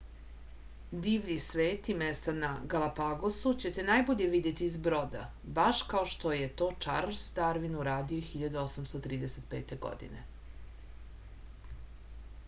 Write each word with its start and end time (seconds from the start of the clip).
divlji 1.05 1.33
svet 1.47 1.89
i 1.93 1.95
mesta 1.99 2.33
na 2.37 2.47
galapagosu 2.73 3.51
ćete 3.65 3.83
najbolje 3.89 4.29
videti 4.31 4.69
iz 4.71 4.77
broda 4.87 5.27
baš 5.59 5.83
kao 5.93 6.01
što 6.15 6.31
je 6.37 6.47
to 6.63 6.71
čarls 6.87 7.27
darvin 7.41 7.77
uradio 7.85 8.25
1835. 8.33 9.79
godine 9.87 10.25